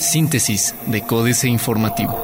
Síntesis 0.00 0.74
de 0.86 1.02
Códice 1.02 1.48
Informativo. 1.48 2.16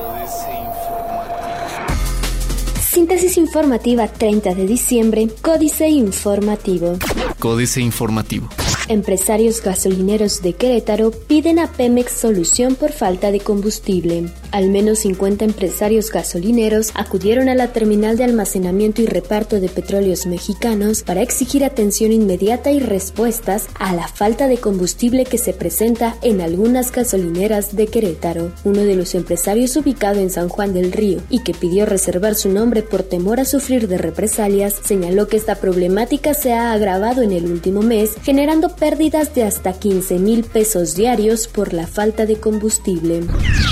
Síntesis 2.80 3.36
informativa 3.36 4.08
30 4.08 4.54
de 4.54 4.66
diciembre, 4.66 5.28
Códice 5.42 5.88
Informativo. 5.88 6.96
Códice 7.38 7.80
Informativo. 7.80 8.48
Empresarios 8.88 9.62
gasolineros 9.62 10.42
de 10.42 10.54
Querétaro 10.54 11.10
piden 11.10 11.58
a 11.58 11.66
Pemex 11.66 12.12
solución 12.12 12.74
por 12.74 12.92
falta 12.92 13.30
de 13.30 13.40
combustible. 13.40 14.30
Al 14.54 14.68
menos 14.68 15.00
50 15.00 15.46
empresarios 15.46 16.12
gasolineros 16.12 16.92
acudieron 16.94 17.48
a 17.48 17.56
la 17.56 17.72
terminal 17.72 18.16
de 18.16 18.22
almacenamiento 18.22 19.02
y 19.02 19.06
reparto 19.06 19.58
de 19.58 19.68
petróleos 19.68 20.26
mexicanos 20.26 21.02
para 21.02 21.22
exigir 21.22 21.64
atención 21.64 22.12
inmediata 22.12 22.70
y 22.70 22.78
respuestas 22.78 23.66
a 23.80 23.92
la 23.92 24.06
falta 24.06 24.46
de 24.46 24.58
combustible 24.58 25.24
que 25.24 25.38
se 25.38 25.54
presenta 25.54 26.14
en 26.22 26.40
algunas 26.40 26.92
gasolineras 26.92 27.74
de 27.74 27.88
Querétaro. 27.88 28.52
Uno 28.62 28.82
de 28.82 28.94
los 28.94 29.16
empresarios 29.16 29.74
ubicado 29.74 30.20
en 30.20 30.30
San 30.30 30.48
Juan 30.48 30.72
del 30.72 30.92
Río 30.92 31.20
y 31.30 31.42
que 31.42 31.52
pidió 31.52 31.84
reservar 31.84 32.36
su 32.36 32.48
nombre 32.48 32.84
por 32.84 33.02
temor 33.02 33.40
a 33.40 33.46
sufrir 33.46 33.88
de 33.88 33.98
represalias, 33.98 34.76
señaló 34.84 35.26
que 35.26 35.36
esta 35.36 35.56
problemática 35.56 36.32
se 36.32 36.52
ha 36.52 36.70
agravado 36.70 37.22
en 37.22 37.32
el 37.32 37.46
último 37.46 37.82
mes, 37.82 38.12
generando 38.22 38.68
pérdidas 38.76 39.34
de 39.34 39.42
hasta 39.42 39.72
15 39.72 40.20
mil 40.20 40.44
pesos 40.44 40.94
diarios 40.94 41.48
por 41.48 41.74
la 41.74 41.88
falta 41.88 42.24
de 42.24 42.36
combustible. 42.36 43.22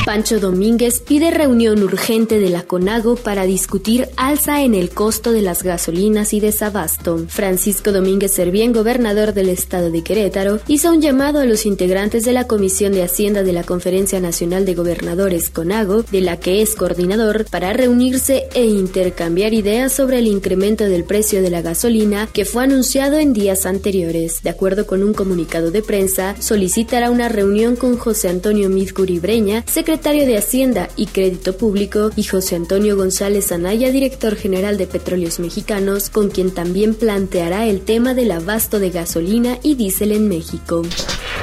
Pancho 0.04 0.40
Domínguez 0.40 0.71
pide 1.06 1.30
reunión 1.30 1.82
urgente 1.82 2.38
de 2.38 2.48
la 2.48 2.62
CONAGO 2.62 3.16
para 3.16 3.44
discutir 3.44 4.08
alza 4.16 4.62
en 4.62 4.74
el 4.74 4.90
costo 4.90 5.32
de 5.32 5.42
las 5.42 5.62
gasolinas 5.62 6.32
y 6.32 6.40
desabasto. 6.40 7.26
Francisco 7.28 7.92
Domínguez 7.92 8.32
Servién, 8.32 8.72
gobernador 8.72 9.34
del 9.34 9.50
estado 9.50 9.90
de 9.90 10.02
Querétaro, 10.02 10.60
hizo 10.68 10.90
un 10.90 11.02
llamado 11.02 11.40
a 11.40 11.44
los 11.44 11.66
integrantes 11.66 12.24
de 12.24 12.32
la 12.32 12.46
Comisión 12.46 12.92
de 12.92 13.02
Hacienda 13.02 13.42
de 13.42 13.52
la 13.52 13.64
Conferencia 13.64 14.18
Nacional 14.18 14.64
de 14.64 14.74
Gobernadores 14.74 15.50
CONAGO, 15.50 16.04
de 16.04 16.20
la 16.22 16.38
que 16.38 16.62
es 16.62 16.74
coordinador, 16.74 17.44
para 17.50 17.72
reunirse 17.72 18.48
e 18.54 18.64
intercambiar 18.64 19.52
ideas 19.52 19.92
sobre 19.92 20.20
el 20.20 20.26
incremento 20.26 20.84
del 20.84 21.04
precio 21.04 21.42
de 21.42 21.50
la 21.50 21.60
gasolina 21.60 22.28
que 22.32 22.44
fue 22.44 22.64
anunciado 22.64 23.18
en 23.18 23.34
días 23.34 23.66
anteriores. 23.66 24.42
De 24.42 24.50
acuerdo 24.50 24.86
con 24.86 25.02
un 25.02 25.12
comunicado 25.12 25.70
de 25.70 25.82
prensa, 25.82 26.34
solicitará 26.40 27.10
una 27.10 27.28
reunión 27.28 27.76
con 27.76 27.98
José 27.98 28.28
Antonio 28.28 28.70
Midcuri 28.70 29.18
Breña, 29.18 29.64
secretario 29.66 30.24
de 30.24 30.38
Hacienda 30.38 30.61
y 30.96 31.06
Crédito 31.06 31.56
Público, 31.56 32.10
y 32.14 32.22
José 32.22 32.54
Antonio 32.54 32.96
González 32.96 33.50
Anaya, 33.50 33.90
director 33.90 34.36
general 34.36 34.78
de 34.78 34.86
Petróleos 34.86 35.40
Mexicanos, 35.40 36.08
con 36.08 36.30
quien 36.30 36.52
también 36.52 36.94
planteará 36.94 37.66
el 37.66 37.80
tema 37.80 38.14
del 38.14 38.30
abasto 38.30 38.78
de 38.78 38.90
gasolina 38.90 39.58
y 39.64 39.74
diésel 39.74 40.12
en 40.12 40.28
México. 40.28 40.82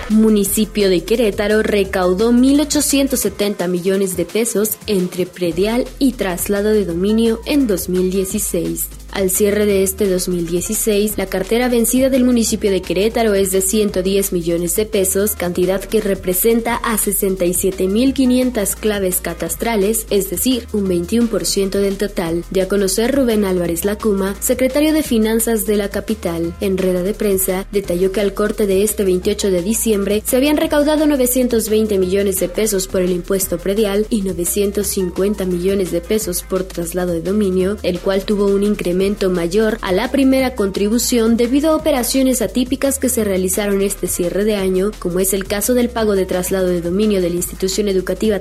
Municipio 0.10 0.90
de 0.90 1.04
Querétaro 1.04 1.64
recaudó 1.64 2.32
1.870 2.32 3.68
millones 3.68 4.16
de 4.16 4.26
pesos 4.26 4.78
entre 4.88 5.26
predial 5.26 5.86
y 6.00 6.14
traslado 6.14 6.70
de 6.70 6.86
dominio 6.86 7.42
en 7.46 7.68
2016. 7.68 8.88
Al 9.12 9.32
cierre 9.32 9.66
de 9.66 9.84
este 9.84 10.08
2016, 10.08 11.18
la 11.18 11.26
cartera 11.26 11.68
vencida 11.68 12.10
del 12.10 12.24
municipio 12.24 12.70
de 12.70 12.82
Querétaro 12.82 13.34
es 13.34 13.52
de 13.52 13.62
110 13.62 14.34
millones 14.34 14.76
de 14.76 14.86
pesos, 14.86 15.36
cantidad 15.36 15.84
que 15.84 16.00
representa 16.00 16.76
a 16.76 16.96
67.500 16.96 18.76
claves 18.76 19.09
catastrales, 19.18 20.06
es 20.10 20.30
decir, 20.30 20.68
un 20.74 20.88
21% 20.88 21.70
del 21.70 21.98
total, 21.98 22.44
de 22.50 22.62
a 22.62 22.68
conocer 22.68 23.16
Rubén 23.16 23.46
Álvarez 23.46 23.86
Lacuma, 23.86 24.36
secretario 24.40 24.94
de 24.94 25.04
Finanzas 25.04 25.66
de 25.66 25.78
la 25.78 25.90
capital. 25.90 26.54
En 26.62 26.78
rueda 26.78 27.04
de 27.04 27.14
prensa, 27.14 27.66
detalló 27.72 28.12
que 28.12 28.22
al 28.22 28.34
corte 28.34 28.68
de 28.68 28.84
este 28.84 29.04
28 29.04 29.52
de 29.52 29.62
diciembre 29.62 30.24
se 30.26 30.38
habían 30.38 30.58
recaudado 30.58 31.06
920 31.06 31.98
millones 31.98 32.40
de 32.40 32.50
pesos 32.50 32.88
por 32.88 33.02
el 33.02 33.12
impuesto 33.12 33.58
predial 33.58 34.06
y 34.10 34.22
950 34.22 35.46
millones 35.46 35.92
de 35.92 36.02
pesos 36.02 36.44
por 36.44 36.64
traslado 36.64 37.14
de 37.14 37.22
dominio, 37.22 37.78
el 37.84 38.00
cual 38.00 38.24
tuvo 38.24 38.46
un 38.48 38.64
incremento 38.64 39.30
mayor 39.30 39.78
a 39.82 39.92
la 39.92 40.12
primera 40.12 40.56
contribución 40.56 41.38
debido 41.38 41.72
a 41.72 41.76
operaciones 41.76 42.42
atípicas 42.42 43.00
que 43.00 43.10
se 43.10 43.24
realizaron 43.24 43.82
este 43.82 44.08
cierre 44.08 44.44
de 44.44 44.56
año, 44.56 44.92
como 45.00 45.20
es 45.20 45.34
el 45.34 45.46
caso 45.46 45.74
del 45.74 45.90
pago 45.90 46.16
de 46.16 46.26
traslado 46.26 46.68
de 46.68 46.82
dominio 46.82 47.22
de 47.22 47.30
la 47.30 47.36
Institución 47.36 47.88
Educativa 47.88 48.40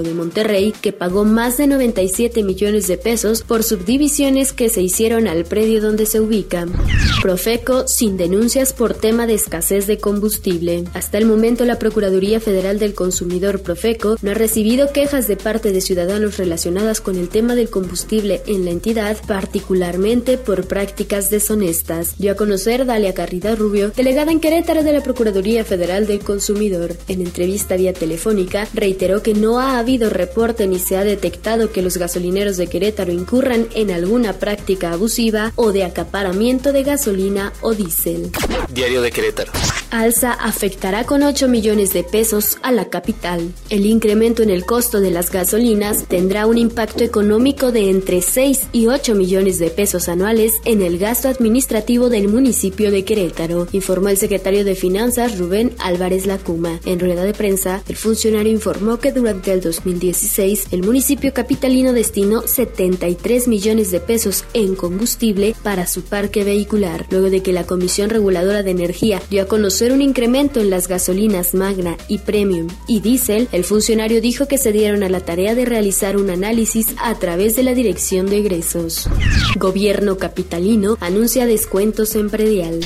De 0.00 0.14
Monterrey, 0.14 0.72
que 0.80 0.92
pagó 0.92 1.24
más 1.24 1.58
de 1.58 1.66
97 1.66 2.42
millones 2.42 2.86
de 2.86 2.96
pesos 2.96 3.42
por 3.42 3.62
subdivisiones 3.62 4.52
que 4.52 4.70
se 4.70 4.80
hicieron 4.80 5.28
al 5.28 5.44
predio 5.44 5.82
donde 5.82 6.06
se 6.06 6.20
ubica. 6.20 6.66
Profeco 7.20 7.86
sin 7.86 8.16
denuncias 8.16 8.72
por 8.72 8.94
tema 8.94 9.26
de 9.26 9.34
escasez 9.34 9.86
de 9.86 9.98
combustible. 9.98 10.84
Hasta 10.94 11.18
el 11.18 11.26
momento 11.26 11.64
la 11.64 11.78
Procuraduría 11.78 12.40
Federal 12.40 12.78
del 12.78 12.94
Consumidor 12.94 13.60
Profeco 13.60 14.16
no 14.22 14.30
ha 14.30 14.34
recibido 14.34 14.92
quejas 14.92 15.28
de 15.28 15.36
parte 15.36 15.72
de 15.72 15.80
ciudadanos 15.80 16.38
relacionadas 16.38 17.00
con 17.00 17.16
el 17.16 17.28
tema 17.28 17.54
del 17.54 17.68
combustible 17.68 18.42
en 18.46 18.64
la 18.64 18.70
entidad, 18.70 19.18
particular 19.26 19.72
particularmente 19.72 20.38
por 20.38 20.66
prácticas 20.66 21.30
deshonestas, 21.30 22.18
dio 22.18 22.32
a 22.32 22.34
conocer 22.36 22.84
Dalia 22.84 23.14
Carrida 23.14 23.54
Rubio, 23.54 23.90
delegada 23.90 24.30
en 24.30 24.38
Querétaro 24.38 24.82
de 24.82 24.92
la 24.92 25.02
Procuraduría 25.02 25.64
Federal 25.64 26.06
del 26.06 26.20
Consumidor. 26.20 26.94
En 27.08 27.22
entrevista 27.22 27.76
vía 27.76 27.92
telefónica, 27.92 28.68
reiteró 28.74 29.22
que 29.22 29.32
no 29.32 29.58
ha 29.58 29.71
habido 29.78 30.10
reporte 30.10 30.66
ni 30.66 30.78
se 30.78 30.96
ha 30.96 31.04
detectado 31.04 31.72
que 31.72 31.82
los 31.82 31.96
gasolineros 31.96 32.56
de 32.56 32.66
Querétaro 32.66 33.12
incurran 33.12 33.68
en 33.74 33.90
alguna 33.90 34.34
práctica 34.34 34.92
abusiva 34.92 35.52
o 35.56 35.72
de 35.72 35.84
acaparamiento 35.84 36.72
de 36.72 36.82
gasolina 36.82 37.52
o 37.60 37.74
diésel. 37.74 38.30
Diario 38.72 39.02
de 39.02 39.10
Querétaro. 39.10 39.52
Alza 39.90 40.32
afectará 40.32 41.04
con 41.04 41.22
8 41.22 41.48
millones 41.48 41.92
de 41.92 42.02
pesos 42.02 42.56
a 42.62 42.72
la 42.72 42.88
capital. 42.88 43.52
El 43.68 43.84
incremento 43.84 44.42
en 44.42 44.48
el 44.48 44.64
costo 44.64 45.00
de 45.00 45.10
las 45.10 45.30
gasolinas 45.30 46.06
tendrá 46.08 46.46
un 46.46 46.56
impacto 46.56 47.04
económico 47.04 47.72
de 47.72 47.90
entre 47.90 48.22
6 48.22 48.68
y 48.72 48.86
8 48.86 49.14
millones 49.14 49.58
de 49.58 49.68
pesos 49.68 50.08
anuales 50.08 50.54
en 50.64 50.80
el 50.80 50.98
gasto 50.98 51.28
administrativo 51.28 52.08
del 52.08 52.28
municipio 52.28 52.90
de 52.90 53.04
Querétaro, 53.04 53.68
informó 53.72 54.08
el 54.08 54.16
secretario 54.16 54.64
de 54.64 54.74
Finanzas 54.74 55.38
Rubén 55.38 55.72
Álvarez 55.78 56.26
Lacuma. 56.26 56.80
En 56.86 56.98
rueda 56.98 57.24
de 57.24 57.34
prensa, 57.34 57.82
el 57.86 57.96
funcionario 57.96 58.50
informó 58.50 58.98
que 58.98 59.12
durante 59.12 59.52
el 59.52 59.60
2016 59.62 60.66
el 60.72 60.82
municipio 60.82 61.32
capitalino 61.32 61.92
destinó 61.92 62.42
73 62.42 63.48
millones 63.48 63.90
de 63.90 64.00
pesos 64.00 64.44
en 64.52 64.74
combustible 64.74 65.54
para 65.62 65.86
su 65.86 66.02
parque 66.02 66.44
vehicular, 66.44 67.06
luego 67.10 67.30
de 67.30 67.42
que 67.42 67.52
la 67.52 67.64
Comisión 67.64 68.10
Reguladora 68.10 68.62
de 68.62 68.70
Energía 68.70 69.22
dio 69.30 69.42
a 69.42 69.46
conocer 69.46 69.92
un 69.92 70.02
incremento 70.02 70.60
en 70.60 70.70
las 70.70 70.88
gasolinas 70.88 71.54
Magna 71.54 71.96
y 72.08 72.18
Premium 72.18 72.68
y 72.86 73.00
Diesel, 73.00 73.48
el 73.52 73.64
funcionario 73.64 74.20
dijo 74.20 74.46
que 74.46 74.58
se 74.58 74.72
dieron 74.72 75.02
a 75.02 75.08
la 75.08 75.20
tarea 75.20 75.54
de 75.54 75.64
realizar 75.64 76.16
un 76.16 76.30
análisis 76.30 76.88
a 76.98 77.14
través 77.18 77.56
de 77.56 77.62
la 77.62 77.74
Dirección 77.74 78.26
de 78.26 78.38
Egresos. 78.38 79.08
Gobierno 79.56 80.18
capitalino 80.18 80.96
anuncia 81.00 81.46
descuentos 81.46 82.16
en 82.16 82.30
predial. 82.30 82.80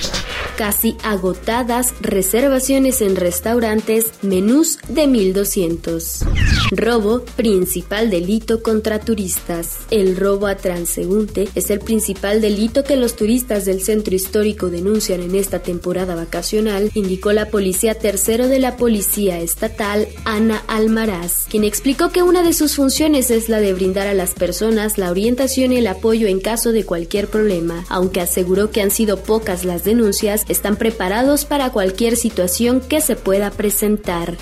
Casi 0.57 0.97
agotadas 1.03 1.93
reservaciones 2.01 3.03
en 3.03 3.17
restaurantes, 3.17 4.07
menús 4.23 4.79
de 4.89 5.07
1200. 5.07 6.25
Robo, 6.71 7.21
principal 7.37 8.09
delito 8.09 8.63
contra 8.63 8.99
turistas. 8.99 9.77
El 9.91 10.17
robo 10.17 10.47
a 10.47 10.57
transeúnte 10.57 11.49
es 11.55 11.69
el 11.69 11.81
principal 11.81 12.41
delito 12.41 12.85
que 12.85 12.97
los 12.97 13.17
turistas 13.17 13.67
del 13.67 13.83
centro 13.83 14.15
histórico 14.15 14.71
denuncian 14.71 15.21
en 15.21 15.35
esta 15.35 15.59
temporada 15.59 16.15
vacacional, 16.15 16.91
indicó 16.95 17.33
la 17.33 17.51
policía 17.51 17.95
tercero 17.95 18.49
de 18.49 18.59
la 18.59 18.77
Policía 18.77 19.39
Estatal, 19.41 20.09
Ana 20.25 20.63
Almaraz, 20.69 21.45
quien 21.51 21.65
explicó 21.65 22.11
que 22.11 22.23
una 22.23 22.43
de 22.43 22.55
sus 22.55 22.77
funciones 22.77 23.31
es 23.31 23.51
la 23.51 23.61
de 23.61 23.75
brindar 23.75 24.07
a 24.07 24.15
las 24.15 24.33
personas 24.33 24.97
la 24.97 25.11
orientación 25.11 25.73
y 25.73 25.77
el 25.77 25.87
apoyo 25.87 26.27
en 26.27 26.41
caso 26.41 26.73
de 26.73 26.85
cualquier 26.85 27.29
problema, 27.29 27.85
aunque 27.91 28.23
aseguró 28.23 28.71
que 28.71 28.81
han 28.81 28.91
sido 28.91 29.19
pocas 29.19 29.65
las 29.65 29.85
denuncias, 29.85 30.46
están 30.49 30.77
preparados 30.77 31.45
para 31.45 31.71
cualquier 31.71 32.17
situación 32.17 32.81
que 32.81 33.01
se 33.01 33.17
pueda 33.17 33.51
presentar. 33.51 34.37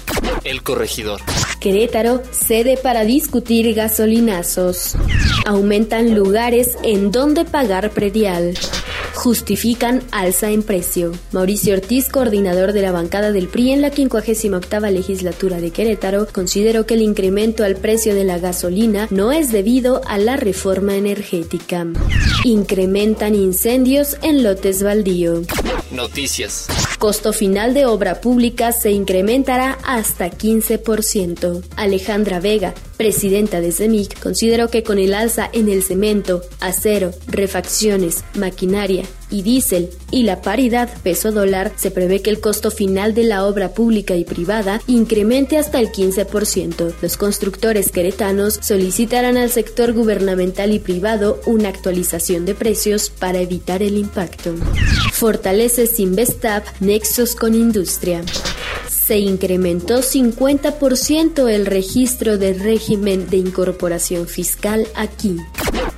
El 0.45 0.63
corregidor. 0.63 1.21
Querétaro, 1.61 2.23
sede 2.33 2.77
para 2.77 3.05
discutir 3.05 3.75
gasolinazos. 3.75 4.97
Aumentan 5.47 6.15
lugares 6.15 6.77
en 6.83 7.11
donde 7.11 7.45
pagar 7.45 7.91
predial 7.91 8.55
justifican 9.15 10.03
alza 10.11 10.51
en 10.51 10.63
precio. 10.63 11.13
Mauricio 11.33 11.75
Ortiz, 11.75 12.09
coordinador 12.09 12.73
de 12.73 12.83
la 12.83 12.93
bancada 12.93 13.33
del 13.33 13.49
PRI 13.49 13.73
en 13.73 13.81
la 13.81 13.91
58 13.91 14.81
legislatura 14.91 15.61
de 15.61 15.71
Querétaro, 15.71 16.27
consideró 16.31 16.85
que 16.85 16.95
el 16.95 17.03
incremento 17.03 17.65
al 17.65 17.77
precio 17.77 18.15
de 18.15 18.25
la 18.25 18.39
gasolina 18.39 19.07
no 19.11 19.33
es 19.33 19.53
debido 19.53 20.03
a 20.07 20.19
la 20.19 20.37
reforma 20.37 20.97
energética. 20.97 21.87
Incrementan 22.45 23.35
incendios 23.35 24.19
en 24.23 24.43
lotes 24.43 24.83
baldío. 24.83 25.43
Noticias. 25.95 26.67
Costo 26.99 27.33
final 27.33 27.73
de 27.75 27.87
obra 27.87 28.21
pública 28.21 28.73
se 28.73 28.91
incrementará 28.91 29.79
hasta 29.85 30.31
15%. 30.31 31.63
Alejandra 31.77 32.41
Vega, 32.41 32.75
presidenta 32.97 33.61
de 33.61 33.73
CEMIC, 33.73 34.21
consideró 34.21 34.69
que 34.69 34.83
con 34.83 34.99
el 34.99 35.15
alza 35.15 35.49
en 35.53 35.69
el 35.69 35.83
cemento, 35.83 36.43
acero, 36.61 37.13
refacciones, 37.27 38.25
maquinaria 38.35 39.05
y 39.31 39.43
diésel 39.43 39.91
y 40.11 40.23
la 40.23 40.43
paridad 40.43 40.91
peso-dólar, 41.03 41.73
se 41.77 41.91
prevé 41.91 42.23
que 42.23 42.31
el 42.31 42.41
costo 42.41 42.71
final 42.71 43.15
de 43.15 43.25
la 43.25 43.47
obra 43.47 43.71
pública 43.71 44.17
y 44.17 44.25
privada 44.25 44.81
incremente 44.87 45.59
hasta 45.59 45.81
el 45.81 45.91
15%. 45.91 46.95
Los 47.03 47.17
constructores 47.17 47.91
queretanos 47.91 48.59
solicitarán 48.63 49.37
al 49.37 49.51
sector 49.51 49.93
gubernamental 49.93 50.73
y 50.73 50.79
privado 50.79 51.41
una 51.47 51.69
actualización 51.69 52.45
de 52.45 52.55
precios 52.55 53.11
para 53.11 53.41
evitar 53.41 53.83
el 53.83 53.97
impacto. 53.97 54.55
Fortalece 55.13 55.87
Sinvestap 55.87 56.65
nexos 56.81 57.35
con 57.35 57.55
industria 57.55 58.23
se 59.07 59.19
incrementó 59.19 59.99
50% 59.99 61.49
el 61.49 61.67
registro 61.67 62.39
de 62.39 62.55
régimen 62.55 63.29
de 63.29 63.37
incorporación 63.37 64.27
fiscal 64.27 64.87
aquí. 64.95 65.37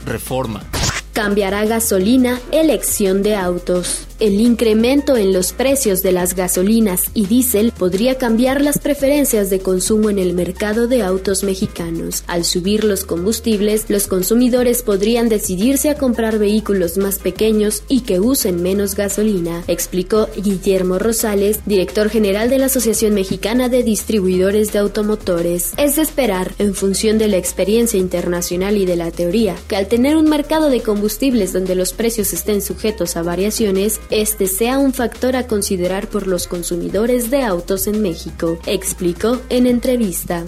Reforma. 0.04 0.64
Cambiará 1.12 1.64
gasolina, 1.66 2.40
elección 2.50 3.22
de 3.22 3.36
autos. 3.36 4.05
El 4.18 4.40
incremento 4.40 5.18
en 5.18 5.34
los 5.34 5.52
precios 5.52 6.02
de 6.02 6.10
las 6.10 6.34
gasolinas 6.34 7.10
y 7.12 7.26
diésel 7.26 7.70
podría 7.76 8.16
cambiar 8.16 8.62
las 8.62 8.78
preferencias 8.78 9.50
de 9.50 9.58
consumo 9.58 10.08
en 10.08 10.18
el 10.18 10.32
mercado 10.32 10.88
de 10.88 11.02
autos 11.02 11.44
mexicanos. 11.44 12.24
Al 12.26 12.46
subir 12.46 12.84
los 12.84 13.04
combustibles, 13.04 13.90
los 13.90 14.06
consumidores 14.06 14.82
podrían 14.82 15.28
decidirse 15.28 15.90
a 15.90 15.98
comprar 15.98 16.38
vehículos 16.38 16.96
más 16.96 17.18
pequeños 17.18 17.82
y 17.88 18.00
que 18.00 18.18
usen 18.18 18.62
menos 18.62 18.94
gasolina, 18.94 19.62
explicó 19.68 20.28
Guillermo 20.34 20.98
Rosales, 20.98 21.60
director 21.66 22.08
general 22.08 22.48
de 22.48 22.58
la 22.58 22.66
Asociación 22.66 23.12
Mexicana 23.12 23.68
de 23.68 23.82
Distribuidores 23.82 24.72
de 24.72 24.78
Automotores. 24.78 25.74
Es 25.76 25.96
de 25.96 26.02
esperar, 26.02 26.54
en 26.58 26.74
función 26.74 27.18
de 27.18 27.28
la 27.28 27.36
experiencia 27.36 28.00
internacional 28.00 28.78
y 28.78 28.86
de 28.86 28.96
la 28.96 29.10
teoría, 29.10 29.56
que 29.68 29.76
al 29.76 29.88
tener 29.88 30.16
un 30.16 30.30
mercado 30.30 30.70
de 30.70 30.80
combustibles 30.80 31.52
donde 31.52 31.74
los 31.74 31.92
precios 31.92 32.32
estén 32.32 32.62
sujetos 32.62 33.18
a 33.18 33.22
variaciones, 33.22 34.00
este 34.10 34.46
sea 34.46 34.78
un 34.78 34.92
factor 34.92 35.34
a 35.34 35.46
considerar 35.46 36.08
por 36.08 36.26
los 36.26 36.46
consumidores 36.46 37.30
de 37.30 37.42
autos 37.42 37.86
en 37.86 38.02
México, 38.02 38.58
explicó 38.66 39.40
en 39.48 39.66
entrevista. 39.66 40.44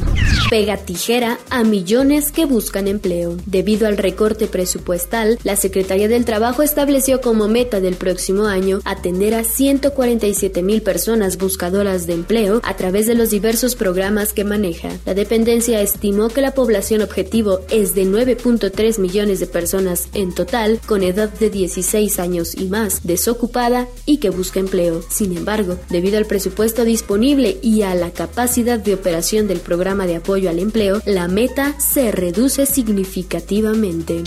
Pega 0.51 0.77
tijera 0.77 1.39
a 1.51 1.65
millones 1.65 2.31
que 2.31 2.45
buscan 2.45 2.87
empleo. 2.87 3.37
Debido 3.47 3.89
al 3.89 3.97
recorte 3.97 4.47
presupuestal, 4.47 5.39
la 5.43 5.57
Secretaría 5.57 6.09
del 6.09 6.25
Trabajo 6.25 6.63
estableció 6.63 7.21
como 7.21 7.49
meta 7.49 7.81
del 7.81 7.97
próximo 7.97 8.47
año 8.47 8.81
atender 8.85 9.35
a 9.35 9.45
147 9.45 10.63
mil 10.63 10.83
personas 10.83 11.37
buscadoras 11.37 12.07
de 12.07 12.15
empleo 12.15 12.61
a 12.63 12.77
través 12.77 13.07
de 13.07 13.15
los 13.15 13.31
diversos 13.31 13.75
programas 13.75 14.33
que 14.33 14.45
maneja. 14.45 14.91
La 15.05 15.15
dependencia 15.15 15.81
estimó 15.81 16.29
que 16.29 16.43
la 16.43 16.55
población 16.55 17.03
objetivo 17.03 17.61
es 17.71 17.95
de 17.95 18.05
9.3 18.05 18.99
millones 18.99 19.41
de 19.41 19.47
personas 19.47 20.09
en 20.15 20.35
total 20.35 20.81
con 20.87 21.03
edad 21.03 21.29
de 21.29 21.51
16 21.51 22.19
años 22.19 22.55
y 22.55 22.67
más, 22.69 23.05
desocupadas 23.05 23.48
y 24.07 24.19
que 24.19 24.31
busca 24.31 24.61
empleo. 24.61 25.03
Sin 25.09 25.37
embargo, 25.37 25.79
debido 25.91 26.19
al 26.19 26.27
presupuesto 26.27 26.85
disponible 26.85 27.59
y 27.63 27.83
a 27.83 27.95
la 27.95 28.11
capacidad 28.11 28.79
de 28.79 28.95
operación 28.95 29.49
del 29.49 29.61
programa 29.61 30.07
de 30.07 30.17
apoyo 30.17 30.51
al 30.51 30.59
empleo, 30.59 31.01
la 31.05 31.29
meta 31.29 31.75
se 31.79 32.13
reduce 32.13 32.67
significativamente. 32.67 34.23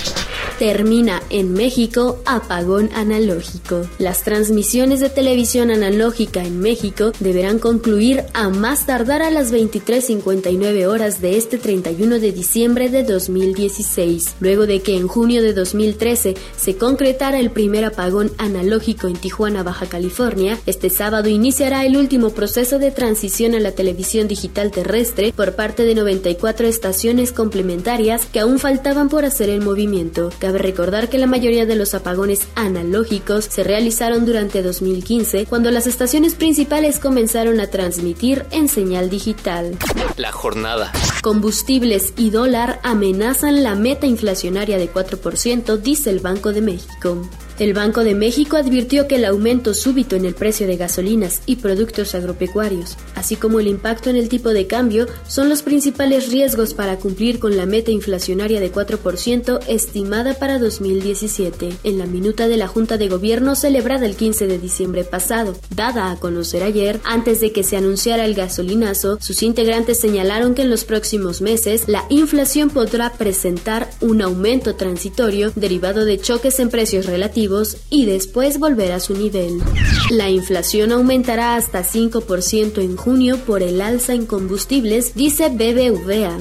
Termina 0.59 1.23
en 1.31 1.53
México 1.53 2.19
apagón 2.25 2.91
analógico. 2.93 3.87
Las 3.97 4.23
transmisiones 4.23 4.99
de 4.99 5.09
televisión 5.09 5.71
analógica 5.71 6.43
en 6.43 6.59
México 6.59 7.13
deberán 7.19 7.57
concluir 7.57 8.25
a 8.33 8.49
más 8.49 8.85
tardar 8.85 9.23
a 9.23 9.31
las 9.31 9.51
23.59 9.51 10.85
horas 10.85 11.19
de 11.19 11.37
este 11.37 11.57
31 11.57 12.19
de 12.19 12.31
diciembre 12.31 12.89
de 12.89 13.03
2016, 13.03 14.35
luego 14.39 14.67
de 14.67 14.81
que 14.81 14.97
en 14.97 15.07
junio 15.07 15.41
de 15.41 15.53
2013 15.53 16.35
se 16.55 16.77
concretara 16.77 17.39
el 17.39 17.49
primer 17.49 17.85
apagón 17.85 18.31
analógico 18.37 19.07
en 19.11 19.17
Tijuana, 19.17 19.61
Baja 19.61 19.85
California. 19.85 20.57
Este 20.65 20.89
sábado 20.89 21.29
iniciará 21.29 21.85
el 21.85 21.95
último 21.97 22.31
proceso 22.31 22.79
de 22.79 22.89
transición 22.91 23.53
a 23.53 23.59
la 23.59 23.73
televisión 23.73 24.27
digital 24.27 24.71
terrestre 24.71 25.33
por 25.35 25.55
parte 25.55 25.83
de 25.83 25.93
94 25.93 26.67
estaciones 26.67 27.31
complementarias 27.31 28.25
que 28.25 28.39
aún 28.39 28.57
faltaban 28.57 29.09
por 29.09 29.25
hacer 29.25 29.49
el 29.49 29.61
movimiento. 29.61 30.31
Cabe 30.39 30.57
recordar 30.57 31.09
que 31.09 31.17
la 31.17 31.27
mayoría 31.27 31.65
de 31.65 31.75
los 31.75 31.93
apagones 31.93 32.47
analógicos 32.55 33.45
se 33.45 33.63
realizaron 33.63 34.25
durante 34.25 34.63
2015, 34.63 35.45
cuando 35.45 35.69
las 35.71 35.85
estaciones 35.85 36.33
principales 36.33 36.99
comenzaron 36.99 37.59
a 37.59 37.67
transmitir 37.67 38.45
en 38.51 38.67
señal 38.67 39.09
digital. 39.09 39.77
La 40.17 40.31
jornada. 40.31 40.91
Combustibles 41.21 42.13
y 42.17 42.29
dólar 42.29 42.79
amenazan 42.83 43.63
la 43.63 43.75
meta 43.75 44.07
inflacionaria 44.07 44.77
de 44.77 44.91
4%, 44.91 45.77
dice 45.77 46.09
el 46.09 46.19
Banco 46.19 46.51
de 46.53 46.61
México. 46.61 47.17
El 47.61 47.75
Banco 47.75 48.03
de 48.03 48.15
México 48.15 48.57
advirtió 48.57 49.07
que 49.07 49.17
el 49.17 49.25
aumento 49.25 49.75
súbito 49.75 50.15
en 50.15 50.25
el 50.25 50.33
precio 50.33 50.65
de 50.65 50.77
gasolinas 50.77 51.43
y 51.45 51.57
productos 51.57 52.15
agropecuarios, 52.15 52.97
así 53.13 53.35
como 53.35 53.59
el 53.59 53.67
impacto 53.67 54.09
en 54.09 54.15
el 54.15 54.29
tipo 54.29 54.49
de 54.49 54.65
cambio, 54.65 55.05
son 55.27 55.47
los 55.47 55.61
principales 55.61 56.31
riesgos 56.31 56.73
para 56.73 56.97
cumplir 56.97 57.37
con 57.37 57.55
la 57.55 57.67
meta 57.67 57.91
inflacionaria 57.91 58.59
de 58.59 58.73
4% 58.73 59.59
estimada 59.67 60.33
para 60.33 60.57
2017. 60.57 61.69
En 61.83 61.99
la 61.99 62.07
minuta 62.07 62.47
de 62.47 62.57
la 62.57 62.67
Junta 62.67 62.97
de 62.97 63.09
Gobierno 63.09 63.53
celebrada 63.53 64.07
el 64.07 64.15
15 64.15 64.47
de 64.47 64.57
diciembre 64.57 65.03
pasado, 65.03 65.53
dada 65.75 66.09
a 66.09 66.15
conocer 66.15 66.63
ayer, 66.63 66.99
antes 67.03 67.41
de 67.41 67.51
que 67.51 67.61
se 67.61 67.77
anunciara 67.77 68.25
el 68.25 68.33
gasolinazo, 68.33 69.19
sus 69.21 69.43
integrantes 69.43 69.99
señalaron 69.99 70.55
que 70.55 70.63
en 70.63 70.71
los 70.71 70.83
próximos 70.83 71.41
meses 71.41 71.83
la 71.85 72.05
inflación 72.09 72.71
podrá 72.71 73.13
presentar 73.13 73.87
un 74.01 74.23
aumento 74.23 74.73
transitorio 74.73 75.51
derivado 75.55 76.05
de 76.05 76.17
choques 76.17 76.59
en 76.59 76.71
precios 76.71 77.05
relativos 77.05 77.50
y 77.89 78.05
después 78.05 78.59
volver 78.59 78.93
a 78.93 78.99
su 78.99 79.13
nivel. 79.13 79.61
La 80.09 80.29
inflación 80.29 80.91
aumentará 80.91 81.55
hasta 81.55 81.83
5% 81.83 82.81
en 82.81 82.95
junio 82.95 83.37
por 83.45 83.61
el 83.61 83.81
alza 83.81 84.13
en 84.13 84.25
combustibles, 84.25 85.15
dice 85.15 85.49
BBVA. 85.49 86.37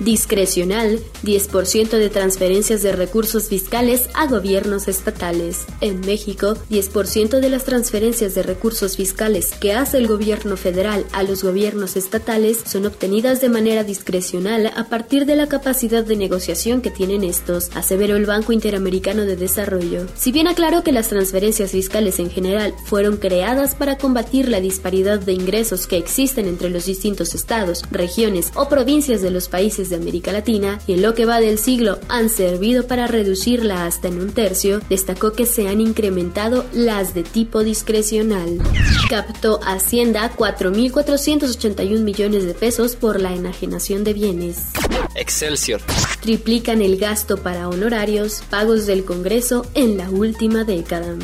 Discrecional, 0.00 0.98
10% 1.22 1.90
de 1.90 2.10
transferencias 2.10 2.82
de 2.82 2.92
recursos 2.92 3.48
fiscales 3.48 4.08
a 4.14 4.26
gobiernos 4.26 4.88
estatales. 4.88 5.66
En 5.80 6.00
México, 6.00 6.54
10% 6.70 7.40
de 7.40 7.48
las 7.48 7.64
transferencias 7.64 8.34
de 8.34 8.42
recursos 8.42 8.96
fiscales 8.96 9.52
que 9.52 9.72
hace 9.72 9.98
el 9.98 10.08
gobierno 10.08 10.56
federal 10.56 11.06
a 11.12 11.22
los 11.22 11.44
gobiernos 11.44 11.96
estatales 11.96 12.58
son 12.66 12.86
obtenidas 12.86 13.40
de 13.40 13.48
manera 13.48 13.84
discrecional 13.84 14.72
a 14.76 14.84
partir 14.88 15.26
de 15.26 15.36
la 15.36 15.48
capacidad 15.48 16.04
de 16.04 16.16
negociación 16.16 16.80
que 16.80 16.90
tienen 16.90 17.22
estos, 17.22 17.70
aseveró 17.74 18.16
el 18.16 18.26
Banco 18.26 18.52
Interamericano 18.52 19.22
de 19.22 19.36
Desarrollo. 19.36 20.06
Si 20.16 20.32
bien 20.32 20.48
aclaró 20.48 20.82
que 20.82 20.92
las 20.92 21.08
transferencias 21.08 21.70
fiscales 21.70 22.18
en 22.18 22.30
general 22.30 22.74
fueron 22.84 23.16
creadas 23.16 23.74
para 23.74 23.96
combatir 23.96 24.48
la 24.48 24.60
disparidad 24.60 25.20
de 25.20 25.32
ingresos 25.32 25.86
que 25.86 25.96
existen 25.96 26.46
entre 26.46 26.70
los 26.70 26.86
distintos 26.86 27.34
estados, 27.34 27.84
regiones 27.90 28.50
o 28.54 28.68
provincias 28.68 29.22
de 29.22 29.30
los 29.30 29.48
países 29.84 29.90
de 29.90 29.96
América 29.96 30.32
Latina 30.32 30.78
y 30.86 30.94
en 30.94 31.02
lo 31.02 31.14
que 31.14 31.26
va 31.26 31.40
del 31.40 31.58
siglo 31.58 31.98
han 32.08 32.28
servido 32.28 32.86
para 32.86 33.06
reducirla 33.06 33.86
hasta 33.86 34.08
en 34.08 34.20
un 34.20 34.32
tercio, 34.32 34.80
destacó 34.88 35.32
que 35.32 35.46
se 35.46 35.68
han 35.68 35.80
incrementado 35.80 36.64
las 36.72 37.14
de 37.14 37.22
tipo 37.22 37.62
discrecional. 37.62 38.58
Captó 39.08 39.60
Hacienda 39.62 40.32
4.481 40.36 42.00
millones 42.00 42.46
de 42.46 42.54
pesos 42.54 42.96
por 42.96 43.20
la 43.20 43.34
enajenación 43.34 44.04
de 44.04 44.12
bienes. 44.12 44.58
Excelsior. 45.14 45.80
Triplican 46.20 46.82
el 46.82 46.96
gasto 46.96 47.36
para 47.36 47.68
honorarios, 47.68 48.42
pagos 48.50 48.86
del 48.86 49.04
Congreso 49.04 49.66
en 49.74 49.96
la 49.96 50.10
última 50.10 50.64
década. 50.64 51.14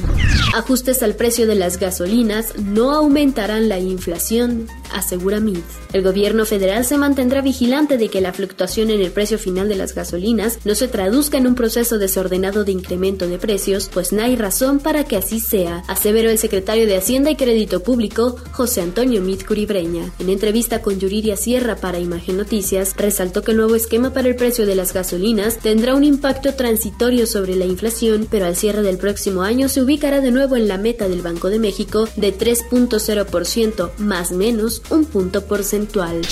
Ajustes 0.52 1.00
al 1.04 1.14
precio 1.14 1.46
de 1.46 1.54
las 1.54 1.78
gasolinas 1.78 2.58
no 2.58 2.90
aumentarán 2.90 3.68
la 3.68 3.78
inflación, 3.78 4.66
asegura 4.92 5.38
MIT. 5.38 5.62
El 5.92 6.02
gobierno 6.02 6.44
federal 6.44 6.84
se 6.84 6.96
mantendrá 6.96 7.40
vigilante 7.40 7.98
de 7.98 8.08
que 8.08 8.20
la 8.20 8.32
fluctuación 8.32 8.90
en 8.90 9.00
el 9.00 9.12
precio 9.12 9.38
final 9.38 9.68
de 9.68 9.76
las 9.76 9.94
gasolinas 9.94 10.58
no 10.64 10.74
se 10.74 10.88
traduzca 10.88 11.38
en 11.38 11.46
un 11.46 11.54
proceso 11.54 11.98
desordenado 11.98 12.64
de 12.64 12.72
incremento 12.72 13.28
de 13.28 13.38
precios, 13.38 13.88
pues 13.92 14.12
no 14.12 14.22
hay 14.22 14.34
razón 14.34 14.80
para 14.80 15.04
que 15.04 15.16
así 15.16 15.38
sea, 15.38 15.84
aseveró 15.86 16.30
el 16.30 16.38
secretario 16.38 16.86
de 16.86 16.96
Hacienda 16.96 17.30
y 17.30 17.36
Crédito 17.36 17.84
Público, 17.84 18.36
José 18.50 18.80
Antonio 18.80 19.20
Mit 19.20 19.46
Curibreña. 19.46 20.10
En 20.18 20.30
entrevista 20.30 20.82
con 20.82 20.98
Yuriria 20.98 21.36
Sierra 21.36 21.76
para 21.76 22.00
Imagen 22.00 22.36
Noticias, 22.36 22.94
resaltó 22.96 23.42
que 23.42 23.52
el 23.52 23.58
nuevo 23.58 23.76
esquema 23.76 24.12
para 24.12 24.28
el 24.28 24.34
precio 24.34 24.66
de 24.66 24.74
las 24.74 24.92
gasolinas 24.92 25.58
tendrá 25.58 25.94
un 25.94 26.02
impacto 26.02 26.54
transitorio 26.54 27.26
sobre 27.26 27.54
la 27.54 27.66
inflación, 27.66 28.26
pero 28.28 28.46
al 28.46 28.56
cierre 28.56 28.82
del 28.82 28.98
próximo 28.98 29.42
año 29.42 29.68
se 29.68 29.82
ubicará 29.82 30.20
de 30.20 30.32
nuevo 30.32 30.39
en 30.40 30.68
la 30.68 30.78
meta 30.78 31.06
del 31.06 31.20
Banco 31.20 31.50
de 31.50 31.58
México 31.58 32.08
de 32.16 32.36
3.0% 32.36 33.90
más 33.98 34.32
menos 34.32 34.80
un 34.90 35.04
punto 35.04 35.44
porcentual. 35.44 36.22